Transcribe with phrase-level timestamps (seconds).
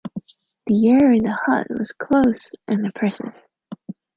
[0.65, 3.39] The air in the hut was close and oppressive.